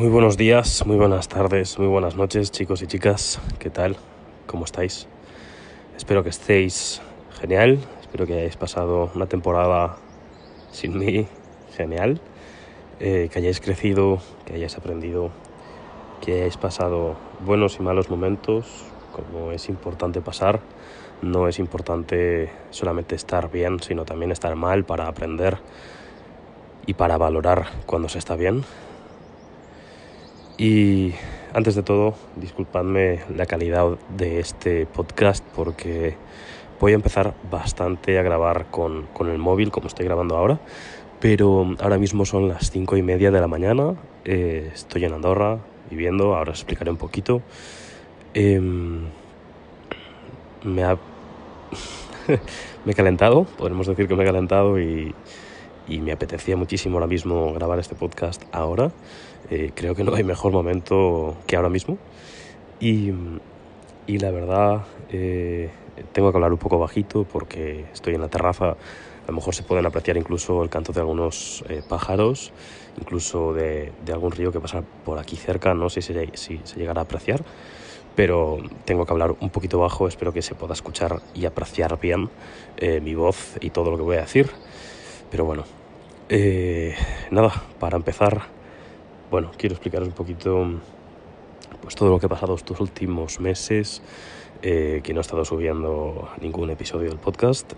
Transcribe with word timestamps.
Muy 0.00 0.08
buenos 0.08 0.38
días, 0.38 0.86
muy 0.86 0.96
buenas 0.96 1.28
tardes, 1.28 1.78
muy 1.78 1.86
buenas 1.86 2.16
noches, 2.16 2.50
chicos 2.50 2.80
y 2.80 2.86
chicas. 2.86 3.38
¿Qué 3.58 3.68
tal? 3.68 3.98
¿Cómo 4.46 4.64
estáis? 4.64 5.06
Espero 5.94 6.22
que 6.22 6.30
estéis 6.30 7.02
genial. 7.38 7.78
Espero 8.00 8.24
que 8.24 8.32
hayáis 8.32 8.56
pasado 8.56 9.10
una 9.14 9.26
temporada 9.26 9.98
sin 10.72 10.98
mí 10.98 11.26
genial. 11.76 12.18
Eh, 12.98 13.28
que 13.30 13.40
hayáis 13.40 13.60
crecido, 13.60 14.20
que 14.46 14.54
hayáis 14.54 14.74
aprendido, 14.78 15.32
que 16.22 16.32
hayáis 16.32 16.56
pasado 16.56 17.16
buenos 17.44 17.78
y 17.78 17.82
malos 17.82 18.08
momentos, 18.08 18.86
como 19.12 19.52
es 19.52 19.68
importante 19.68 20.22
pasar. 20.22 20.60
No 21.20 21.46
es 21.46 21.58
importante 21.58 22.50
solamente 22.70 23.16
estar 23.16 23.50
bien, 23.50 23.80
sino 23.80 24.06
también 24.06 24.32
estar 24.32 24.56
mal 24.56 24.86
para 24.86 25.08
aprender 25.08 25.58
y 26.86 26.94
para 26.94 27.18
valorar 27.18 27.66
cuando 27.84 28.08
se 28.08 28.18
está 28.18 28.34
bien. 28.34 28.64
Y 30.60 31.14
antes 31.54 31.74
de 31.74 31.82
todo, 31.82 32.12
disculpadme 32.36 33.20
la 33.34 33.46
calidad 33.46 33.96
de 34.14 34.40
este 34.40 34.84
podcast 34.84 35.42
porque 35.56 36.16
voy 36.78 36.92
a 36.92 36.96
empezar 36.96 37.32
bastante 37.50 38.18
a 38.18 38.22
grabar 38.22 38.66
con, 38.70 39.06
con 39.14 39.30
el 39.30 39.38
móvil, 39.38 39.70
como 39.70 39.86
estoy 39.86 40.04
grabando 40.04 40.36
ahora. 40.36 40.60
Pero 41.18 41.74
ahora 41.80 41.96
mismo 41.96 42.26
son 42.26 42.48
las 42.48 42.70
cinco 42.70 42.98
y 42.98 43.02
media 43.02 43.30
de 43.30 43.40
la 43.40 43.46
mañana. 43.46 43.94
Eh, 44.26 44.70
estoy 44.74 45.06
en 45.06 45.14
Andorra 45.14 45.60
viviendo, 45.88 46.36
ahora 46.36 46.52
os 46.52 46.58
explicaré 46.58 46.90
un 46.90 46.98
poquito. 46.98 47.40
Em, 48.34 49.06
me 50.62 50.84
ha 50.84 50.98
he 52.86 52.94
calentado, 52.94 53.44
podremos 53.44 53.86
decir 53.86 54.06
que 54.06 54.14
me 54.14 54.24
he 54.24 54.26
calentado 54.26 54.78
y, 54.78 55.14
y 55.88 56.00
me 56.00 56.12
apetecía 56.12 56.54
muchísimo 56.54 56.96
ahora 56.96 57.06
mismo 57.06 57.54
grabar 57.54 57.78
este 57.78 57.94
podcast 57.94 58.42
ahora. 58.52 58.92
Eh, 59.50 59.72
creo 59.74 59.94
que 59.94 60.04
no 60.04 60.14
hay 60.14 60.24
mejor 60.24 60.52
momento 60.52 61.36
que 61.46 61.56
ahora 61.56 61.68
mismo. 61.68 61.98
Y, 62.80 63.12
y 64.06 64.18
la 64.18 64.30
verdad, 64.30 64.84
eh, 65.10 65.70
tengo 66.12 66.30
que 66.30 66.36
hablar 66.36 66.52
un 66.52 66.58
poco 66.58 66.78
bajito 66.78 67.24
porque 67.24 67.86
estoy 67.92 68.14
en 68.14 68.20
la 68.20 68.28
terraza. 68.28 68.70
A 68.70 69.28
lo 69.28 69.34
mejor 69.34 69.54
se 69.54 69.62
pueden 69.62 69.86
apreciar 69.86 70.16
incluso 70.16 70.62
el 70.62 70.70
canto 70.70 70.92
de 70.92 71.00
algunos 71.00 71.64
eh, 71.68 71.82
pájaros, 71.88 72.52
incluso 72.98 73.52
de, 73.54 73.92
de, 74.04 74.12
algún 74.12 74.32
río 74.32 74.50
que 74.50 74.60
pasa 74.60 74.82
por 75.04 75.18
aquí 75.18 75.36
cerca. 75.36 75.74
No 75.74 75.88
sé 75.88 76.02
si, 76.02 76.14
si 76.34 76.60
se 76.64 76.78
llegará 76.78 77.02
a 77.02 77.04
apreciar 77.04 77.44
pero 78.20 78.58
tengo 78.84 79.06
que 79.06 79.12
hablar 79.12 79.34
un 79.40 79.50
poquito 79.50 79.78
bajo, 79.78 80.08
espero 80.08 80.32
que 80.32 80.42
se 80.42 80.54
pueda 80.54 80.74
escuchar 80.74 81.22
y 81.34 81.46
apreciar 81.46 81.98
bien 81.98 82.28
eh, 82.76 83.00
mi 83.00 83.14
voz 83.14 83.56
y 83.60 83.70
todo 83.70 83.90
lo 83.90 83.96
que 83.96 84.02
voy 84.02 84.16
a 84.16 84.20
decir. 84.20 84.50
Pero 85.30 85.44
bueno, 85.44 85.64
eh, 86.28 86.94
nada, 87.30 87.50
para 87.78 87.96
empezar, 87.96 88.42
bueno, 89.30 89.52
quiero 89.56 89.74
explicaros 89.74 90.08
un 90.08 90.14
poquito 90.14 90.66
pues 91.82 91.94
todo 91.94 92.10
lo 92.10 92.18
que 92.18 92.26
ha 92.26 92.28
pasado 92.28 92.54
estos 92.54 92.80
últimos 92.80 93.40
meses, 93.40 94.02
eh, 94.62 95.00
que 95.04 95.14
no 95.14 95.20
he 95.20 95.22
estado 95.22 95.44
subiendo 95.44 96.28
ningún 96.40 96.70
episodio 96.70 97.08
del 97.08 97.18
podcast. 97.18 97.72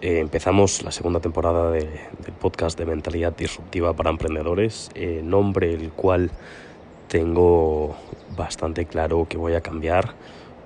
Eh, 0.00 0.18
empezamos 0.18 0.82
la 0.82 0.90
segunda 0.90 1.20
temporada 1.20 1.70
de, 1.70 1.84
del 1.84 2.34
podcast 2.38 2.76
de 2.76 2.86
Mentalidad 2.86 3.34
Disruptiva 3.36 3.94
para 3.94 4.10
Emprendedores, 4.10 4.90
eh, 4.94 5.22
nombre 5.24 5.72
el 5.72 5.92
cual 5.92 6.32
tengo 7.06 7.94
bastante 8.36 8.86
claro 8.86 9.26
que 9.28 9.36
voy 9.36 9.54
a 9.54 9.60
cambiar 9.60 10.14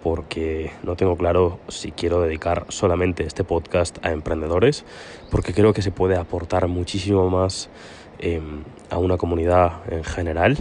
porque 0.02 0.70
no 0.84 0.96
tengo 0.96 1.16
claro 1.16 1.58
si 1.68 1.90
quiero 1.90 2.22
dedicar 2.22 2.64
solamente 2.68 3.24
este 3.24 3.44
podcast 3.44 3.98
a 4.04 4.12
emprendedores, 4.12 4.84
porque 5.30 5.52
creo 5.52 5.72
que 5.72 5.82
se 5.82 5.90
puede 5.90 6.16
aportar 6.16 6.68
muchísimo 6.68 7.28
más 7.28 7.68
eh, 8.18 8.40
a 8.90 8.98
una 8.98 9.16
comunidad 9.16 9.80
en 9.90 10.04
general. 10.04 10.56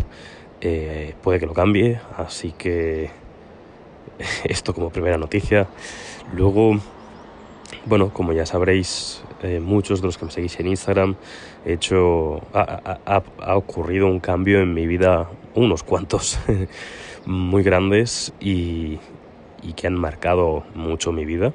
Eh, 0.61 1.13
puede 1.21 1.39
que 1.39 1.45
lo 1.45 1.53
cambie, 1.53 1.99
así 2.17 2.53
que 2.57 3.09
esto 4.45 4.73
como 4.73 4.89
primera 4.89 5.17
noticia. 5.17 5.67
Luego, 6.33 6.79
bueno, 7.85 8.09
como 8.09 8.33
ya 8.33 8.45
sabréis, 8.45 9.23
eh, 9.43 9.59
muchos 9.59 10.01
de 10.01 10.07
los 10.07 10.17
que 10.17 10.25
me 10.25 10.31
seguís 10.31 10.59
en 10.59 10.67
Instagram, 10.67 11.15
he 11.65 11.73
hecho, 11.73 12.41
ha, 12.53 12.99
ha, 13.05 13.23
ha 13.41 13.57
ocurrido 13.57 14.07
un 14.07 14.19
cambio 14.19 14.59
en 14.61 14.73
mi 14.73 14.87
vida, 14.87 15.29
unos 15.53 15.83
cuantos, 15.83 16.39
muy 17.25 17.63
grandes 17.63 18.33
y, 18.39 18.99
y, 19.61 19.73
que 19.75 19.87
han 19.87 19.95
marcado 19.95 20.63
mucho 20.73 21.11
mi 21.11 21.25
vida. 21.25 21.53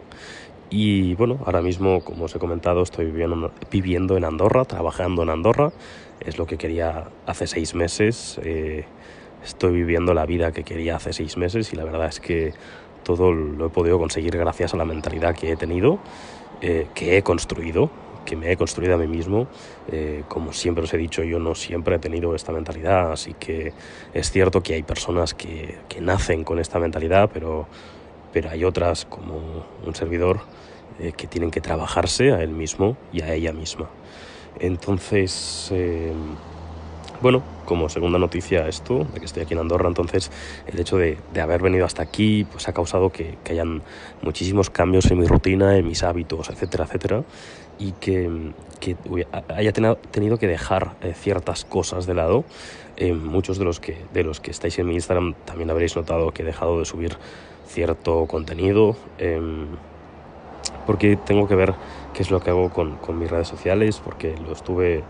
Y 0.71 1.17
bueno, 1.17 1.41
ahora 1.45 1.63
mismo, 1.63 2.01
como 2.03 2.27
os 2.27 2.35
he 2.37 2.39
comentado, 2.39 2.83
estoy 2.83 3.07
viviendo, 3.07 3.51
viviendo 3.73 4.17
en 4.17 4.25
Andorra, 4.25 4.65
trabajando 4.65 5.25
en 5.25 5.31
Andorra. 5.31 5.73
Es 6.21 6.39
lo 6.39 6.47
que 6.47 6.59
quería 6.59 7.09
hace 7.27 7.49
seis 7.49 7.75
meses. 7.75 8.41
Eh, 8.45 8.85
estoy 9.45 9.73
viviendo 9.73 10.15
la 10.15 10.27
vida 10.27 10.53
que 10.53 10.63
quería 10.63 10.97
hace 10.97 11.13
seis 11.13 11.37
meses 11.37 11.73
y 11.73 11.77
la 11.77 11.85
verdad 11.85 12.07
es 12.07 12.21
que 12.21 12.53
todo 13.03 13.33
lo 13.33 13.67
he 13.67 13.71
podido 13.71 13.99
conseguir 13.99 14.37
gracias 14.37 14.73
a 14.73 14.77
la 14.77 14.85
mentalidad 14.85 15.35
que 15.35 15.51
he 15.51 15.57
tenido, 15.57 15.99
eh, 16.61 16.87
que 16.95 17.17
he 17.17 17.23
construido, 17.23 17.91
que 18.25 18.37
me 18.37 18.53
he 18.53 18.57
construido 18.57 18.95
a 18.95 18.99
mí 18.99 19.09
mismo. 19.09 19.49
Eh, 19.91 20.23
como 20.29 20.53
siempre 20.53 20.85
os 20.85 20.95
he 20.95 20.99
dicho, 20.99 21.25
yo 21.25 21.41
no 21.41 21.57
siempre 21.57 21.97
he 21.97 21.99
tenido 21.99 22.37
esta 22.37 22.53
mentalidad, 22.53 23.11
así 23.11 23.35
que 23.35 23.73
es 24.15 24.31
cierto 24.31 24.63
que 24.63 24.75
hay 24.75 24.85
personas 24.85 25.35
que, 25.35 25.79
que 25.89 26.01
nacen 26.01 26.45
con 26.45 26.61
esta 26.61 26.79
mentalidad, 26.79 27.29
pero, 27.33 27.67
pero 28.33 28.51
hay 28.51 28.65
otras, 28.65 29.05
como 29.05 29.41
un 29.85 29.95
servidor, 29.95 30.41
eh, 30.99 31.13
que 31.17 31.27
tienen 31.27 31.51
que 31.51 31.61
trabajarse 31.61 32.33
a 32.33 32.43
él 32.43 32.51
mismo 32.51 32.97
y 33.13 33.23
a 33.23 33.33
ella 33.33 33.53
misma. 33.53 33.89
Entonces, 34.59 35.71
eh, 35.73 36.13
bueno, 37.23 37.43
como 37.65 37.89
segunda 37.89 38.19
noticia 38.19 38.67
esto, 38.67 39.07
de 39.13 39.21
que 39.21 39.27
estoy 39.27 39.43
aquí 39.43 39.55
en 39.55 39.61
Andorra, 39.61 39.89
entonces 39.89 40.31
el 40.67 40.79
hecho 40.79 40.97
de, 40.97 41.19
de 41.33 41.41
haber 41.41 41.63
venido 41.63 41.85
hasta 41.85 42.03
aquí 42.03 42.47
pues 42.51 42.67
ha 42.69 42.73
causado 42.73 43.11
que, 43.11 43.39
que, 43.45 43.53
hayan 43.53 43.83
muchísimos 44.23 44.71
cambios 44.71 45.11
en 45.11 45.19
mi 45.19 45.27
rutina, 45.27 45.77
en 45.77 45.87
mis 45.87 46.03
hábitos, 46.03 46.49
etcétera, 46.49 46.85
etcétera, 46.85 47.23
y 47.79 47.93
que, 47.93 48.53
que 48.79 48.97
haya 49.49 49.73
tenido 49.73 50.39
que 50.39 50.47
dejar 50.47 50.97
eh, 51.01 51.15
ciertas 51.15 51.65
cosas 51.65 52.07
de 52.07 52.15
lado. 52.15 52.45
Eh, 52.97 53.15
muchos 53.15 53.59
de 53.59 53.65
los, 53.65 53.81
que, 53.81 53.97
de 54.13 54.23
los 54.23 54.41
que 54.41 54.51
estáis 54.51 54.79
en 54.79 54.87
mi 54.87 54.95
Instagram 54.95 55.35
también 55.47 55.71
habréis 55.71 55.97
notado 55.97 56.33
que 56.33 56.43
he 56.43 56.45
dejado 56.45 56.79
de 56.79 56.85
subir 56.85 57.17
cierto 57.71 58.27
contenido, 58.27 58.97
eh, 59.19 59.41
porque 60.87 61.17
tengo 61.17 61.47
que 61.47 61.55
ver 61.55 61.75
qué 62.13 62.23
es 62.23 62.31
lo 62.31 62.41
que 62.41 62.51
hago 62.51 62.71
con, 62.71 62.97
con 62.97 63.19
mis 63.19 63.31
redes 63.31 63.49
sociales, 63.49 64.01
porque 64.05 64.35
lo 64.45 64.53
estuve 64.53 65.03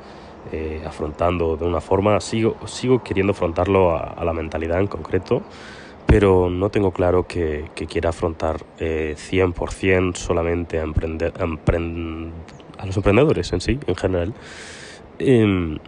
eh, 0.53 0.83
afrontando 0.87 1.57
de 1.57 1.65
una 1.65 1.81
forma, 1.81 2.21
sigo, 2.21 2.57
sigo 2.67 3.03
queriendo 3.03 3.33
afrontarlo 3.33 3.97
a, 3.97 4.01
a, 4.01 4.25
la 4.25 4.33
mentalidad 4.33 4.81
en 4.81 4.87
concreto, 4.87 5.43
pero 6.07 6.51
no 6.51 6.71
tengo 6.71 6.93
claro 6.93 7.27
que, 7.27 7.71
que 7.75 7.87
quiera 7.87 8.11
afrontar 8.11 8.65
eh, 8.79 9.17
100% 9.17 10.17
solamente 10.17 10.79
a, 10.79 10.83
emprender, 10.83 11.33
a, 11.39 11.45
emprend, 11.45 12.33
a, 12.79 12.87
los 12.87 12.97
emprendedores 12.97 13.53
en 13.53 13.61
sí, 13.61 13.79
en 13.87 13.97
general, 13.97 14.35
eh, 15.19 15.79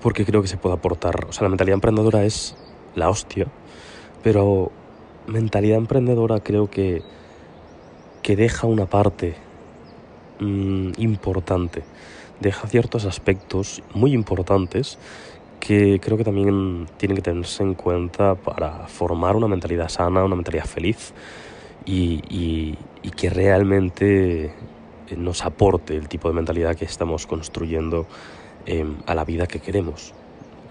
porque 0.00 0.24
creo 0.24 0.42
que 0.42 0.48
se 0.48 0.56
puede 0.56 0.76
aportar, 0.76 1.26
o 1.28 1.32
sea, 1.32 1.44
la 1.44 1.48
mentalidad 1.48 1.74
emprendedora 1.74 2.24
es 2.24 2.56
la 2.94 3.08
hostia, 3.08 3.46
pero 4.22 4.70
mentalidad 5.30 5.78
emprendedora 5.78 6.40
creo 6.40 6.68
que, 6.68 7.02
que 8.22 8.36
deja 8.36 8.66
una 8.66 8.86
parte 8.86 9.34
mmm, 10.40 10.90
importante 10.98 11.84
deja 12.40 12.66
ciertos 12.68 13.04
aspectos 13.04 13.82
muy 13.94 14.12
importantes 14.12 14.98
que 15.60 16.00
creo 16.00 16.16
que 16.16 16.24
también 16.24 16.86
tienen 16.96 17.16
que 17.16 17.22
tenerse 17.22 17.62
en 17.62 17.74
cuenta 17.74 18.34
para 18.34 18.88
formar 18.88 19.36
una 19.36 19.46
mentalidad 19.46 19.88
sana, 19.88 20.24
una 20.24 20.34
mentalidad 20.34 20.64
feliz 20.64 21.12
y, 21.84 22.22
y, 22.30 22.78
y 23.02 23.10
que 23.10 23.28
realmente 23.28 24.54
nos 25.16 25.44
aporte 25.44 25.96
el 25.96 26.08
tipo 26.08 26.28
de 26.28 26.34
mentalidad 26.34 26.76
que 26.76 26.86
estamos 26.86 27.26
construyendo 27.26 28.06
eh, 28.64 28.86
a 29.06 29.14
la 29.14 29.24
vida 29.24 29.46
que 29.46 29.60
queremos. 29.60 30.14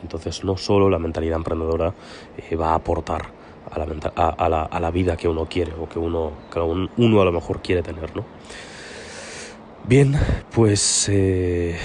Entonces 0.01 0.43
no 0.43 0.57
solo 0.57 0.89
la 0.89 0.97
mentalidad 0.97 1.37
emprendedora 1.37 1.93
eh, 2.37 2.55
va 2.55 2.71
a 2.71 2.75
aportar 2.75 3.38
a 3.71 4.79
la, 4.79 4.91
vida 4.91 5.15
que 5.15 5.27
uno 5.27 5.45
quiere 5.45 5.73
o 5.73 5.87
que 5.87 5.99
uno, 5.99 6.31
que 6.51 6.59
uno 6.59 7.21
a 7.21 7.25
lo 7.25 7.31
mejor 7.31 7.61
quiere 7.61 7.81
tener, 7.83 8.15
¿no? 8.15 8.25
Bien, 9.85 10.15
pues 10.53 11.09
eh, 11.09 11.77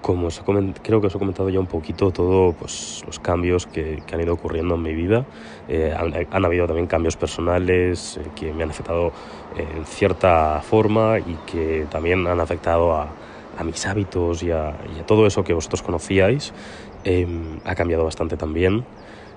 como 0.00 0.28
os 0.28 0.42
creo 0.82 1.00
que 1.00 1.06
os 1.06 1.14
he 1.14 1.18
comentado 1.18 1.48
ya 1.50 1.60
un 1.60 1.66
poquito 1.66 2.10
todo 2.10 2.52
pues, 2.52 3.02
los 3.06 3.18
cambios 3.18 3.66
que, 3.66 4.02
han 4.12 4.20
ido 4.20 4.34
ocurriendo 4.34 4.74
en 4.74 4.82
mi 4.82 4.94
vida. 4.94 5.24
Eh, 5.68 5.94
han, 6.30 6.44
habido 6.44 6.66
también 6.66 6.86
cambios 6.86 7.16
personales 7.16 8.18
eh, 8.18 8.28
que 8.36 8.52
me 8.52 8.62
han 8.62 8.70
afectado 8.70 9.12
en 9.56 9.84
cierta 9.84 10.60
forma 10.62 11.18
y 11.18 11.36
que 11.46 11.86
también 11.90 12.26
han 12.26 12.40
afectado 12.40 12.94
a, 12.94 13.08
mis 13.64 13.86
hábitos 13.86 14.42
y 14.42 14.50
a, 14.50 14.76
y 14.94 15.00
a, 15.00 15.06
todo 15.06 15.26
eso 15.26 15.44
que 15.44 15.54
vosotros 15.54 15.82
conocíais. 15.82 16.52
Em, 17.04 17.60
ha 17.64 17.74
cambiado 17.74 18.04
bastante 18.04 18.36
también. 18.36 18.84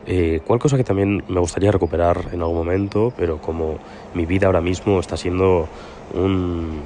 Eh, 0.08 0.42
cosa 0.46 0.78
que 0.78 0.84
también 0.84 1.24
me 1.28 1.40
gustaría 1.40 1.72
recuperar 1.72 2.30
en 2.32 2.42
algún 2.42 2.56
momento, 2.56 3.14
pero 3.16 3.40
como 3.40 3.78
mi 4.14 4.26
vida 4.26 4.48
ahora 4.48 4.62
mismo 4.62 5.00
está 5.00 5.18
siendo 5.18 5.68
un, 6.14 6.82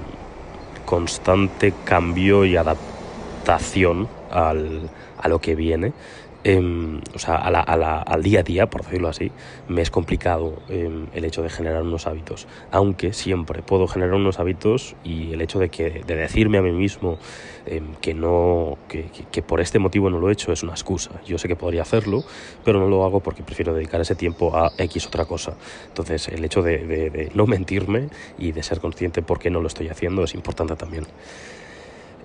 constante 0.91 1.73
cambio 1.85 2.43
y 2.43 2.57
adaptación 2.57 4.09
al, 4.29 4.89
a 5.17 5.29
lo 5.29 5.39
que 5.39 5.55
viene. 5.55 5.93
Em, 6.43 7.01
o 7.13 7.19
sea, 7.19 7.35
al 7.35 8.23
día 8.23 8.39
a 8.39 8.43
día, 8.43 8.67
por 8.67 8.83
decirlo 8.83 9.09
así, 9.09 9.31
me 9.67 9.83
es 9.83 9.91
complicado 9.91 10.55
em, 10.69 11.05
el 11.13 11.23
hecho 11.23 11.43
de 11.43 11.49
generar 11.49 11.83
unos 11.83 12.07
hábitos. 12.07 12.47
Aunque 12.71 13.13
siempre 13.13 13.61
puedo 13.61 13.87
generar 13.87 14.15
unos 14.15 14.39
hábitos 14.39 14.95
y 15.03 15.33
el 15.33 15.41
hecho 15.41 15.59
de, 15.59 15.69
que, 15.69 16.01
de 16.05 16.15
decirme 16.15 16.57
a 16.57 16.63
mí 16.63 16.71
mismo 16.71 17.19
em, 17.67 17.93
que, 18.01 18.15
no, 18.15 18.79
que, 18.87 19.41
por 19.43 19.61
este 19.61 19.77
motivo 19.77 20.09
no 20.09 20.19
lo 20.19 20.29
he 20.29 20.33
hecho 20.33 20.51
es 20.51 20.63
una 20.63 20.73
excusa. 20.73 21.21
Yo 21.25 21.37
sé 21.37 21.47
que 21.47 21.55
podría 21.55 21.83
hacerlo, 21.83 22.23
pero 22.65 22.79
no 22.79 22.87
lo 22.87 23.05
hago 23.05 23.19
porque 23.19 23.43
prefiero 23.43 23.75
dedicar 23.75 24.01
ese 24.01 24.15
tiempo 24.15 24.57
a 24.57 24.71
X 24.79 25.05
otra 25.05 25.25
cosa. 25.25 25.55
Entonces, 25.89 26.27
el 26.29 26.43
hecho 26.43 26.63
de, 26.63 26.79
de 26.79 27.31
no 27.35 27.45
mentirme 27.45 28.09
y 28.39 28.51
de 28.51 28.63
ser 28.63 28.79
consciente 28.79 29.21
por 29.21 29.37
qué 29.37 29.51
no 29.51 29.61
lo 29.61 29.67
estoy 29.67 29.89
haciendo 29.89 30.23
es 30.23 30.33
importante 30.33 30.75
también. 30.75 31.05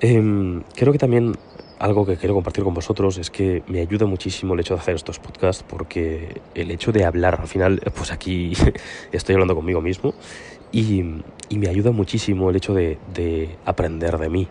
creo 0.01 0.93
que 0.93 0.99
también 0.99 1.35
algo 1.79 2.07
que 2.07 2.17
quiero 2.17 2.35
compartir 2.35 2.65
con 2.65 2.75
vosotros 2.75 3.19
es 3.19 3.31
que 3.31 3.63
me 3.67 3.81
ayuda 3.81 4.07
muchísimo 4.07 4.55
el 4.55 4.61
hecho 4.61 4.75
de 4.75 4.81
hacer 4.81 4.95
estos 4.95 5.19
podcasts 5.19 5.65
porque 5.67 6.41
el 6.55 6.71
hecho 6.71 6.93
de 6.93 7.05
hablar, 7.05 7.39
al 7.41 7.49
final, 7.49 7.81
pues 7.95 8.13
aquí 8.13 8.53
estoy 9.13 9.35
hablando 9.35 9.55
conmigo 9.55 9.81
mismo 9.81 10.15
y, 10.73 11.03
y 11.49 11.59
me 11.59 11.69
ayuda 11.69 11.93
muchísimo 11.93 12.51
el 12.51 12.57
hecho 12.57 12.75
de, 12.75 12.99
de 13.15 13.57
aprender 13.65 14.19
de 14.19 14.29
mí. 14.29 14.49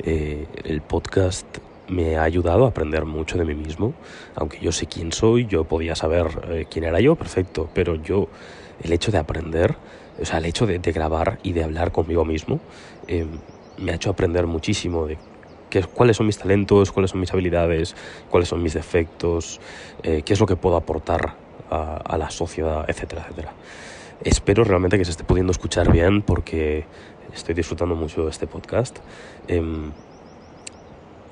Eh, 0.00 0.46
el 0.64 0.80
podcast 0.80 1.46
me 1.88 2.16
ha 2.16 2.22
ayudado 2.22 2.64
a 2.64 2.68
aprender 2.68 3.04
mucho 3.04 3.38
de 3.38 3.44
mí 3.44 3.54
mismo, 3.54 3.94
aunque 4.34 4.60
yo 4.60 4.72
sé 4.72 4.86
quién 4.86 5.12
soy, 5.12 5.46
yo 5.46 5.64
podía 5.64 5.94
saber 5.94 6.26
eh, 6.48 6.66
quién 6.70 6.84
era 6.84 7.00
yo, 7.00 7.16
perfecto, 7.16 7.68
pero 7.74 7.96
yo, 7.96 8.28
el 8.82 8.92
hecho 8.92 9.10
de 9.10 9.18
aprender, 9.18 9.76
o 10.20 10.24
sea, 10.24 10.38
el 10.38 10.44
hecho 10.44 10.66
de, 10.66 10.78
grabar 10.78 11.38
y 11.42 11.52
de 11.52 11.64
hablar 11.64 11.90
conmigo 11.90 12.24
mismo, 12.24 12.60
eh, 13.06 13.26
me 13.78 13.92
ha 13.92 13.94
hecho 13.94 14.10
aprender 14.10 14.46
muchísimo 14.46 15.06
de 15.06 15.16
cuáles 15.94 16.16
son 16.16 16.26
mis 16.26 16.38
talentos, 16.38 16.92
cuáles 16.92 17.10
son 17.10 17.20
mis 17.20 17.32
habilidades, 17.32 17.94
cuáles 18.30 18.48
son 18.48 18.62
mis 18.62 18.74
defectos, 18.74 19.60
eh, 20.02 20.22
qué 20.22 20.32
es 20.32 20.40
lo 20.40 20.46
que 20.46 20.56
puedo 20.56 20.76
aportar 20.76 21.34
a, 21.70 22.16
la 22.16 22.30
sociedad, 22.30 22.84
etcétera, 22.88 23.22
etcétera. 23.22 23.52
Espero 24.24 24.64
realmente 24.64 24.98
que 24.98 25.04
se 25.04 25.10
esté 25.10 25.24
pudiendo 25.24 25.52
escuchar 25.52 25.92
bien 25.92 26.22
porque 26.22 26.86
estoy 27.34 27.54
disfrutando 27.54 27.94
mucho 27.94 28.24
de 28.24 28.30
este 28.30 28.46
podcast. 28.46 28.98
Em, 29.46 29.92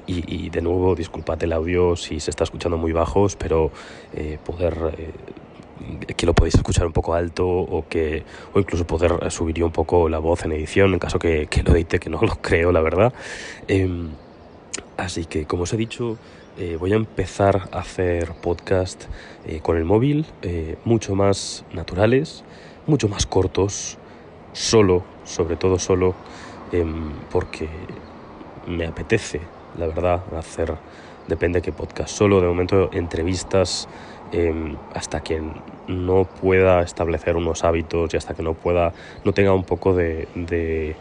y, 0.08 0.50
de 0.50 0.62
nuevo, 0.62 0.94
disculpad 0.94 1.42
el 1.42 1.52
audio 1.52 1.96
si 1.96 2.20
se 2.20 2.30
está 2.30 2.44
escuchando 2.44 2.78
muy 2.78 2.92
bajo, 2.92 3.26
espero 3.26 3.72
eh, 4.14 4.38
poder 4.44 4.94
eh, 4.96 6.14
que 6.16 6.26
lo 6.26 6.34
podéis 6.34 6.54
escuchar 6.54 6.86
un 6.86 6.92
poco 6.92 7.14
alto 7.14 7.46
o 7.46 7.86
que 7.88 8.24
o 8.54 8.60
incluso 8.60 8.86
poder 8.86 9.30
subir 9.30 9.62
un 9.64 9.72
poco 9.72 10.08
la 10.08 10.18
voz 10.18 10.44
en 10.44 10.52
edición 10.52 10.92
en 10.92 10.98
caso 10.98 11.18
que, 11.18 11.46
que 11.48 11.62
lo 11.62 11.74
edite 11.74 11.98
que 11.98 12.08
no 12.08 12.20
lo 12.20 12.36
creo 12.40 12.72
la 12.72 12.80
verdad 12.80 13.12
em, 13.68 14.10
Así 14.96 15.24
que, 15.24 15.46
como 15.46 15.64
os 15.64 15.72
he 15.72 15.76
dicho, 15.76 16.16
eh, 16.58 16.76
voy 16.80 16.92
a 16.92 16.96
empezar 16.96 17.68
a 17.72 17.80
hacer 17.80 18.32
podcast 18.40 19.04
eh, 19.46 19.60
con 19.62 19.76
el 19.76 19.84
móvil, 19.84 20.24
eh, 20.42 20.76
mucho 20.84 21.14
más 21.14 21.64
naturales, 21.72 22.44
mucho 22.86 23.08
más 23.08 23.26
cortos, 23.26 23.98
solo, 24.52 25.04
sobre 25.24 25.56
todo 25.56 25.78
solo, 25.78 26.14
em, 26.72 27.12
porque 27.30 27.68
me 28.66 28.86
apetece, 28.86 29.40
la 29.78 29.86
verdad, 29.86 30.22
hacer, 30.36 30.74
depende 31.28 31.58
de 31.58 31.62
qué 31.62 31.72
podcast, 31.72 32.16
solo 32.16 32.40
de 32.40 32.46
momento 32.46 32.90
entrevistas 32.92 33.86
em, 34.32 34.76
hasta 34.94 35.20
que 35.22 35.42
no 35.86 36.24
pueda 36.24 36.82
establecer 36.82 37.36
unos 37.36 37.64
hábitos 37.64 38.12
y 38.14 38.16
hasta 38.16 38.34
que 38.34 38.42
no 38.42 38.54
pueda, 38.54 38.92
no 39.24 39.32
tenga 39.32 39.52
un 39.52 39.64
poco 39.64 39.94
de 39.94 40.26
de, 40.34 40.96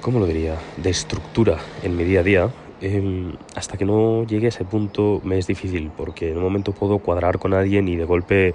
¿cómo 0.00 0.20
lo 0.20 0.26
diría?, 0.26 0.56
de 0.78 0.88
estructura 0.88 1.58
en 1.82 1.96
mi 1.96 2.04
día 2.04 2.20
a 2.20 2.22
día, 2.22 2.50
em, 2.80 3.34
hasta 3.54 3.76
que 3.76 3.84
no 3.84 4.24
llegue 4.24 4.46
a 4.46 4.48
ese 4.48 4.64
punto 4.64 5.20
me 5.22 5.36
es 5.38 5.46
difícil, 5.46 5.90
porque 5.94 6.30
en 6.30 6.38
un 6.38 6.42
momento 6.42 6.72
puedo 6.72 6.98
cuadrar 6.98 7.38
con 7.38 7.52
alguien 7.52 7.88
y 7.88 7.96
de 7.96 8.06
golpe 8.06 8.54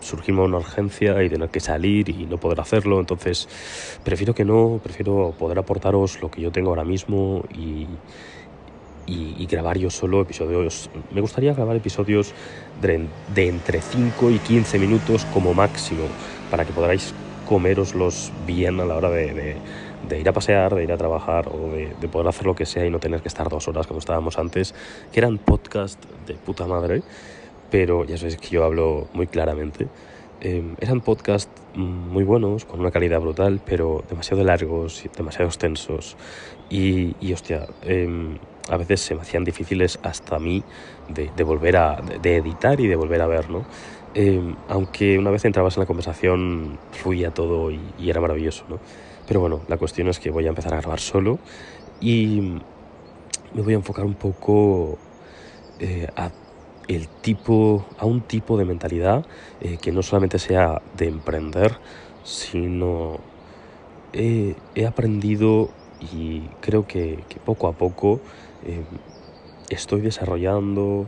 surgirme 0.00 0.42
una 0.42 0.58
urgencia 0.58 1.22
y 1.22 1.28
tener 1.28 1.50
que 1.50 1.60
salir 1.60 2.08
y 2.08 2.24
no 2.24 2.38
poder 2.38 2.60
hacerlo, 2.60 3.00
entonces 3.00 3.48
prefiero 4.02 4.34
que 4.34 4.46
no, 4.46 4.80
prefiero 4.82 5.34
poder 5.38 5.58
aportaros 5.58 6.22
lo 6.22 6.30
que 6.30 6.40
yo 6.40 6.50
tengo 6.52 6.70
ahora 6.70 6.84
mismo 6.84 7.44
y, 7.54 7.86
y, 9.06 9.46
grabar 9.46 9.76
yo 9.76 9.90
solo 9.90 10.22
episodios. 10.22 10.88
Me 11.10 11.20
gustaría 11.20 11.52
grabar 11.52 11.76
episodios 11.76 12.32
de, 12.80 13.06
de 13.34 13.48
entre 13.48 13.82
5 13.82 14.30
y 14.30 14.38
15 14.38 14.78
minutos 14.78 15.26
como 15.34 15.52
máximo, 15.52 16.04
para 16.50 16.64
que 16.64 16.72
podáis 16.72 17.12
comeroslos 17.46 18.30
bien 18.46 18.78
a 18.80 18.84
la 18.84 18.96
hora 18.96 19.10
de 19.10 19.32
de 19.32 19.56
ir 20.18 20.28
a 20.28 20.32
pasear, 20.32 20.74
de 20.74 20.84
ir 20.84 20.92
a 20.92 20.96
trabajar 20.96 21.48
o 21.48 21.70
de, 21.72 22.08
poder 22.08 22.28
hacer 22.28 22.46
lo 22.46 22.54
que 22.54 22.66
sea 22.66 22.86
y 22.86 22.90
no 22.90 22.98
tener 22.98 23.20
que 23.20 23.28
estar 23.28 23.48
dos 23.48 23.68
horas 23.68 23.86
como 23.86 24.00
estábamos 24.00 24.38
antes, 24.38 24.74
que 25.12 25.20
eran 25.20 25.38
podcast 25.38 26.02
de 26.26 26.34
puta 26.34 26.66
madre, 26.66 27.02
pero 27.70 28.04
ya 28.04 28.16
sabéis 28.16 28.36
que 28.36 28.48
yo 28.48 28.64
hablo 28.64 29.08
muy 29.12 29.26
claramente. 29.26 29.88
Em, 30.40 30.76
eran 30.80 31.00
podcast 31.00 31.50
muy 31.74 32.22
buenos, 32.22 32.64
con 32.64 32.78
una 32.80 32.92
calidad 32.92 33.20
brutal, 33.20 33.60
pero 33.64 34.04
demasiado 34.08 34.44
largos, 34.44 35.04
demasiado 35.16 35.46
extensos. 35.46 36.16
Y, 36.70 37.16
y 37.20 37.32
hostia, 37.32 37.66
em, 37.82 38.38
a 38.68 38.76
veces 38.76 39.00
se 39.00 39.14
me 39.14 39.22
hacían 39.22 39.44
difíciles 39.44 39.98
hasta 40.02 40.36
a 40.36 40.38
mí 40.38 40.62
de, 41.08 41.42
volver 41.42 41.76
a 41.76 42.00
de, 42.22 42.36
editar 42.36 42.80
y 42.80 42.86
de 42.86 42.96
volver 42.96 43.20
a 43.20 43.26
ver, 43.26 43.50
¿no? 43.50 43.64
Em, 44.14 44.54
aunque 44.68 45.18
una 45.18 45.30
vez 45.30 45.44
entrabas 45.44 45.76
en 45.76 45.82
la 45.82 45.86
conversación 45.86 46.78
fluía 46.92 47.30
todo 47.32 47.70
y, 47.70 47.80
y 47.98 48.10
era 48.10 48.20
maravilloso, 48.20 48.64
¿no? 48.68 48.78
Pero 49.28 49.40
bueno, 49.40 49.60
la 49.68 49.76
cuestión 49.76 50.08
es 50.08 50.18
que 50.18 50.30
voy 50.30 50.46
a 50.46 50.48
empezar 50.48 50.72
a 50.72 50.80
grabar 50.80 51.00
solo 51.00 51.38
y 52.00 52.40
me 53.52 53.62
voy 53.62 53.74
a 53.74 53.76
enfocar 53.76 54.06
un 54.06 54.14
poco 54.14 54.96
eh, 55.78 56.08
a 56.16 56.30
el 56.88 57.08
tipo, 57.20 57.84
a 57.98 58.06
un 58.06 58.22
tipo 58.22 58.56
de 58.56 58.64
mentalidad 58.64 59.22
eh, 59.60 59.76
que 59.76 59.92
no 59.92 60.02
solamente 60.02 60.38
sea 60.38 60.80
de 60.94 61.08
emprender, 61.08 61.76
sino 62.24 63.18
he, 64.14 64.56
aprendido 64.86 65.68
y 66.00 66.48
creo 66.62 66.86
que, 66.86 67.18
poco 67.44 67.68
a 67.68 67.72
poco 67.74 68.22
eh, 68.64 68.82
estoy 69.68 70.00
desarrollando, 70.00 71.06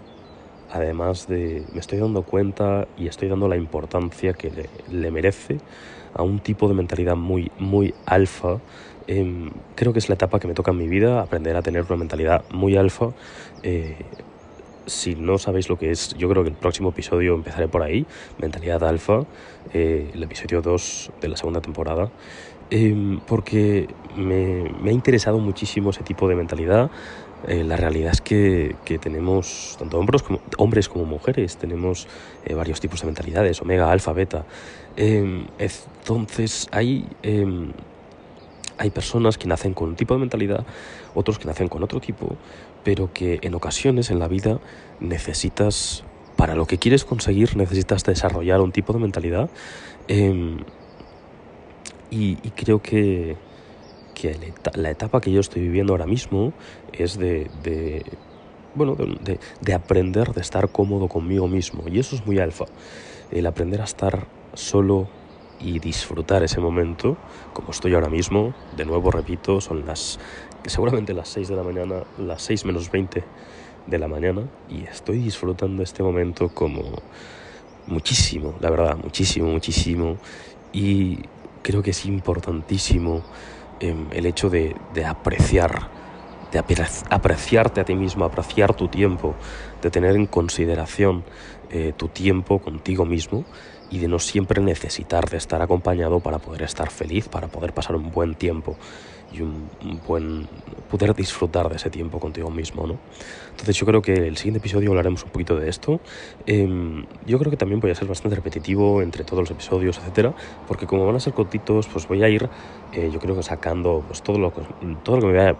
además 0.71 1.27
de, 1.29 1.65
me 1.73 1.81
estoy 1.81 1.99
dando 1.99 2.23
cuenta 2.23 2.87
y 2.97 3.09
estoy 3.09 3.29
dando 3.29 3.49
la 3.49 3.57
importancia 3.57 4.33
que 4.33 4.69
le 4.91 5.11
merece 5.11 5.59
a 6.15 6.23
un 6.23 6.41
tipo 6.41 6.69
de 6.69 6.75
mentalidad 6.75 7.17
muy, 7.17 7.51
muy 7.59 7.95
alfa. 8.07 8.59
Em, 9.07 9.51
creo 9.75 9.93
que 9.93 9.99
es 9.99 10.09
la 10.09 10.15
etapa 10.15 10.39
que 10.39 10.47
me 10.47 10.55
toca 10.55 10.71
en 10.71 10.79
mi 10.79 10.89
vida, 10.89 11.21
aprender 11.21 11.57
a 11.57 11.63
tener 11.63 11.85
una 11.85 11.97
mentalidad 11.97 12.45
muy 12.51 12.77
alfa. 12.77 13.11
Eh, 13.63 13.97
si 14.87 15.15
no 15.15 15.39
sabéis 15.39 15.69
lo 15.69 15.79
que 15.79 15.91
es, 15.91 16.15
yo 16.15 16.29
creo 16.29 16.43
que 16.43 16.51
el 16.51 16.57
próximo 16.57 16.91
episodio 16.91 17.35
empezaré 17.35 17.69
por 17.69 17.83
ahí, 17.83 18.07
mentalidad 18.39 18.83
alfa, 18.85 19.25
eh, 19.73 20.11
el 20.15 20.23
episodio 20.23 20.63
2 20.63 21.13
de 21.21 21.29
la 21.29 21.37
segunda 21.37 21.61
temporada, 21.61 22.11
em, 22.71 23.21
porque 23.21 23.89
me, 24.17 24.65
me, 24.81 24.91
ha 24.91 24.93
interesado 24.93 25.39
muchísimo 25.39 25.91
ese 25.91 26.03
tipo 26.03 26.29
de 26.29 26.35
mentalidad. 26.35 26.91
Eh, 27.49 27.65
la 27.65 27.77
realidad 27.77 28.13
es 28.13 28.21
que, 28.21 28.77
que, 28.85 28.99
tenemos, 28.99 29.77
tanto 29.79 29.99
hombres 29.99 30.23
como, 30.23 30.41
hombres 30.59 30.89
como 30.89 31.05
mujeres, 31.05 31.57
tenemos 31.57 32.07
varios 32.55 32.81
tipos 32.81 33.01
de 33.01 33.07
mentalidades, 33.07 33.63
omega, 33.63 33.91
alfa, 33.91 34.13
beta. 34.13 34.45
Em, 34.97 35.47
entonces 35.59 36.69
hay, 36.73 37.07
em, 37.23 37.73
hay 38.79 38.91
personas 38.91 39.39
que 39.39 39.47
nacen 39.47 39.75
con 39.75 39.91
un 39.91 39.97
tipo 39.97 40.15
de 40.15 40.21
mentalidad, 40.21 40.65
otros 41.15 41.39
que 41.39 41.45
nacen 41.45 41.69
con 41.69 41.83
otro 41.83 42.01
tipo, 42.01 42.37
pero 42.83 43.13
que 43.13 43.39
en 43.43 43.55
ocasiones 43.55 44.11
en 44.11 44.19
la 44.19 44.27
vida 44.29 44.59
necesitas, 45.01 46.05
para 46.37 46.55
lo 46.55 46.67
que 46.67 46.79
quieres 46.79 47.05
conseguir, 47.05 47.57
necesitas 47.57 48.05
desarrollar 48.05 48.61
un 48.61 48.73
tipo 48.73 48.93
de 48.93 48.99
mentalidad. 48.99 49.51
Em, 50.09 50.59
y, 52.11 52.37
creo 52.57 52.83
que, 52.83 53.37
que 54.21 54.37
la 54.75 54.91
etapa 54.91 55.21
que 55.21 55.33
yo 55.33 55.41
estoy 55.41 55.63
viviendo 55.63 55.93
ahora 55.93 56.07
mismo 56.07 56.53
es 56.93 57.19
de, 57.19 57.51
de 57.63 58.05
bueno, 58.75 58.95
de, 58.95 59.39
de, 59.61 59.75
aprender, 59.75 60.33
de 60.33 60.41
estar 60.41 60.71
cómodo 60.71 61.09
conmigo 61.09 61.49
mismo. 61.49 61.85
Y 61.89 61.99
eso 61.99 62.15
es 62.15 62.27
muy 62.27 62.39
alfa. 62.39 62.67
El 63.31 63.47
aprender 63.47 63.81
a 63.81 63.85
estar 63.85 64.27
solo 64.55 65.09
y 65.59 65.79
disfrutar 65.79 66.43
ese 66.43 66.61
momento, 66.61 67.17
como 67.53 67.71
estoy 67.71 67.95
ahora 67.95 68.09
mismo. 68.09 68.55
De 68.77 68.85
nuevo, 68.85 69.11
repito, 69.11 69.61
son 69.61 69.87
las 69.87 70.19
seguramente 70.67 71.15
las 71.15 71.29
6 71.29 71.49
de 71.49 71.57
la 71.57 71.63
mañana, 71.63 72.05
las 72.19 72.43
6 72.43 72.67
menos 72.67 72.91
20 72.91 73.25
de 73.87 73.99
la 73.99 74.09
mañana, 74.09 74.43
y 74.69 74.85
estoy 74.85 75.19
disfrutando 75.19 75.83
este 75.83 76.03
momento 76.03 76.51
como 76.51 76.83
muchísimo, 77.87 78.55
la 78.61 78.71
verdad, 78.71 78.97
muchísimo, 78.97 79.49
muchísimo. 79.49 80.19
Y 80.73 81.19
creo 81.63 81.83
que 81.83 81.91
es 81.91 82.07
importantísimo 82.07 83.23
em, 83.81 84.07
el 84.13 84.27
hecho 84.27 84.51
de, 84.51 84.77
de 84.95 85.05
apreciar, 85.05 85.89
de 86.53 86.59
apreciarte 87.11 87.81
a 87.81 87.85
ti 87.85 87.95
mismo, 87.95 88.25
apreciar 88.25 88.75
tu 88.75 88.89
tiempo, 88.89 89.35
de 89.83 89.91
tener 89.91 90.17
en 90.17 90.27
consideración 90.27 91.25
eh, 91.71 91.93
tu 91.97 92.09
tiempo 92.09 92.59
contigo 92.59 93.05
mismo 93.05 93.45
y 93.91 93.99
de 93.99 94.09
no 94.09 94.19
siempre 94.19 94.63
necesitar 94.63 95.29
de 95.29 95.37
estar 95.37 95.63
acompañado 95.63 96.21
para 96.21 96.39
poder 96.39 96.63
estar 96.63 96.91
feliz, 96.91 97.29
para 97.29 97.49
poder 97.49 97.73
pasar 97.73 97.97
un 97.97 98.11
buen 98.11 98.35
tiempo 98.35 98.77
y 99.33 99.43
un, 99.43 99.69
buen 100.07 100.49
poder 100.91 101.15
disfrutar 101.15 101.69
de 101.69 101.77
ese 101.77 101.91
tiempo 101.91 102.19
contigo 102.19 102.51
mismo, 102.51 102.87
¿no? 102.87 102.99
Entonces 103.51 103.77
yo 103.77 103.87
creo 103.87 104.03
que 104.03 104.13
el 104.13 104.37
siguiente 104.37 104.59
episodio 104.59 104.91
hablaremos 104.91 105.23
un 105.23 105.31
poquito 105.31 105.57
de 105.57 105.69
esto. 105.69 106.01
Em, 106.47 107.05
yo 107.27 107.39
creo 107.39 107.51
que 107.51 107.57
también 107.57 107.81
voy 107.81 107.91
a 107.91 107.95
ser 107.95 108.09
bastante 108.09 108.35
repetitivo 108.35 109.03
entre 109.03 109.25
todos 109.25 109.41
los 109.41 109.51
episodios, 109.51 109.99
etcétera, 109.99 110.35
porque 110.67 110.87
como 110.87 111.07
van 111.07 111.17
a 111.17 111.21
ser 111.21 111.33
cortitos, 111.33 111.87
pues 111.87 112.09
voy 112.09 112.23
a 112.25 112.29
ir, 112.29 112.49
eh, 112.93 113.11
yo 113.13 113.21
creo 113.21 113.37
que 113.37 113.43
sacando 113.43 114.03
pues 114.07 114.23
todo 114.23 114.39
lo 114.39 114.53
que 114.53 114.63
todo 115.05 115.17
lo 115.17 115.23
que 115.23 115.29
me 115.29 115.39
vaya, 115.39 115.57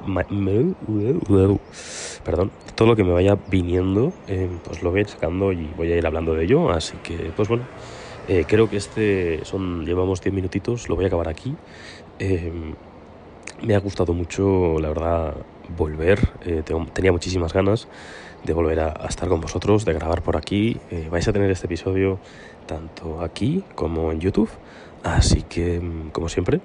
perdón, 2.25 2.51
todo 2.75 2.89
lo 2.89 2.97
que 2.97 3.05
me 3.05 3.13
vaya 3.13 3.37
viniendo, 3.51 4.13
em, 4.27 4.59
pues 4.65 4.83
lo 4.83 4.91
voy 4.91 5.01
a 5.01 5.03
ir 5.03 5.09
sacando 5.09 5.53
y 5.53 5.69
voy 5.77 5.93
a 5.93 5.97
ir 5.97 6.07
hablando 6.07 6.35
de 6.35 6.45
ello. 6.45 6.71
Así 6.71 6.97
que, 7.03 7.33
pues 7.37 7.49
bueno. 7.49 7.65
Eh, 8.29 8.45
creo 8.47 8.71
que 8.71 8.77
este 8.77 9.45
son 9.45 9.85
llevamos 9.85 10.21
10 10.21 10.33
minutitos, 10.33 10.89
lo 10.89 10.95
voy 10.95 11.05
a 11.05 11.09
acabar 11.09 11.29
aquí. 11.29 11.57
Em, 12.21 12.75
me 13.63 13.75
ha 13.75 13.81
gustado 13.81 14.15
mucho, 14.15 14.79
la 14.79 14.89
verdad, 14.89 15.35
volver. 15.77 16.29
Eh, 16.45 16.63
tenía 16.93 17.11
muchísimas 17.11 17.53
ganas 17.53 17.89
de 18.45 18.53
volver 18.53 18.81
a, 18.81 19.07
estar 19.09 19.29
con 19.29 19.41
vosotros, 19.41 19.85
de 19.85 19.93
grabar 19.95 20.23
por 20.23 20.37
aquí. 20.37 20.77
Eh, 20.91 21.09
vais 21.11 21.27
a 21.27 21.33
tener 21.33 21.51
este 21.51 21.67
episodio 21.67 22.21
tanto 22.67 23.21
aquí 23.21 23.65
como 23.75 24.13
en 24.13 24.21
YouTube. 24.21 24.51
Así 25.03 25.43
que, 25.43 25.81
mm, 25.81 26.11
como 26.11 26.29
siempre, 26.29 26.61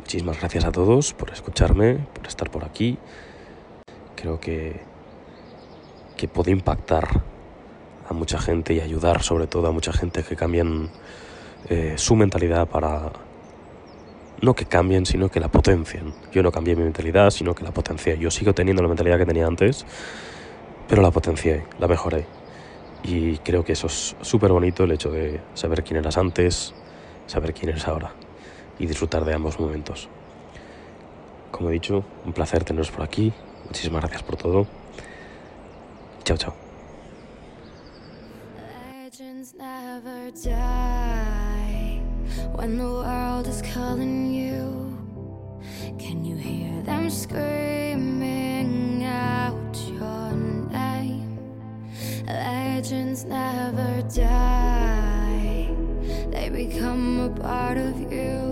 muchísimas 0.00 0.40
gracias 0.40 0.64
a 0.64 0.72
todos 0.72 1.12
por 1.12 1.30
escucharme, 1.30 1.98
por 2.14 2.26
estar 2.26 2.50
por 2.50 2.64
aquí. 2.64 2.98
Creo 4.20 4.40
que, 4.40 4.80
que 6.16 6.26
puede 6.26 6.50
impactar 6.50 7.22
a 8.08 8.12
mucha 8.12 8.38
gente 8.38 8.74
y 8.74 8.80
ayudar 8.80 9.22
sobre 9.22 9.46
todo 9.46 9.68
a 9.68 9.72
mucha 9.72 9.92
gente 9.92 10.22
que 10.22 10.34
cambien 10.34 10.90
eh, 11.68 11.94
su 11.96 12.16
mentalidad 12.16 12.66
para 12.66 13.12
no 14.40 14.54
que 14.54 14.64
cambien, 14.64 15.06
sino 15.06 15.28
que 15.30 15.38
la 15.40 15.48
potencien. 15.48 16.14
Yo 16.32 16.42
no 16.42 16.50
cambié 16.50 16.74
mi 16.74 16.82
mentalidad, 16.82 17.30
sino 17.30 17.54
que 17.54 17.62
la 17.62 17.72
potencié. 17.72 18.18
Yo 18.18 18.30
sigo 18.30 18.54
teniendo 18.54 18.82
la 18.82 18.88
mentalidad 18.88 19.18
que 19.18 19.26
tenía 19.26 19.46
antes, 19.46 19.86
pero 20.88 21.02
la 21.02 21.10
potencié, 21.10 21.64
la 21.78 21.86
mejoré. 21.86 22.26
Y 23.04 23.38
creo 23.38 23.64
que 23.64 23.72
eso 23.72 23.86
es 23.86 24.16
súper 24.20 24.50
bonito, 24.50 24.84
el 24.84 24.92
hecho 24.92 25.10
de 25.10 25.40
saber 25.54 25.84
quién 25.84 25.98
eras 25.98 26.18
antes, 26.18 26.74
saber 27.26 27.54
quién 27.54 27.70
eres 27.70 27.86
ahora 27.86 28.12
y 28.78 28.86
disfrutar 28.86 29.24
de 29.24 29.34
ambos 29.34 29.60
momentos. 29.60 30.08
Como 31.50 31.70
he 31.70 31.72
dicho, 31.72 32.04
un 32.24 32.32
placer 32.32 32.64
teneros 32.64 32.90
por 32.90 33.02
aquí. 33.02 33.32
Muchísimas 33.68 34.00
gracias 34.00 34.22
por 34.22 34.36
todo. 34.36 34.66
Chao, 36.24 36.36
chao. 36.36 36.54
when 42.54 42.76
the 42.76 42.84
world 42.84 43.46
is 43.46 43.62
calling 43.62 44.32
you? 44.32 44.96
Can 45.98 46.24
you 46.24 46.36
hear 46.36 46.82
them 46.82 47.08
screaming 47.08 49.04
out 49.04 49.76
your 49.88 50.32
name? 50.70 51.38
Legends 52.26 53.24
never 53.24 54.02
die, 54.14 55.70
they 56.30 56.48
become 56.48 57.20
a 57.20 57.30
part 57.30 57.78
of 57.78 58.12
you. 58.12 58.47